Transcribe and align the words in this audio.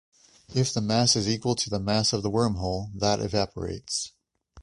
If 0.55 0.73
the 0.73 0.81
mass 0.81 1.15
is 1.15 1.29
equal 1.29 1.53
to 1.55 1.69
the 1.69 1.79
mass 1.79 2.11
of 2.11 2.23
the 2.23 2.31
wormhole, 2.31 2.89
that 2.99 3.19
evaporates. 3.19 4.13